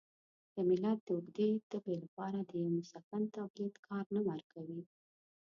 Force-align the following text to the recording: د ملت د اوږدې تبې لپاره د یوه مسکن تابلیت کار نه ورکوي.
د 0.53 0.57
ملت 0.69 0.99
د 1.05 1.09
اوږدې 1.15 1.49
تبې 1.71 1.95
لپاره 2.03 2.39
د 2.43 2.51
یوه 2.61 2.71
مسکن 2.79 3.23
تابلیت 3.35 3.75
کار 3.87 4.05
نه 4.15 4.21
ورکوي. 4.27 4.81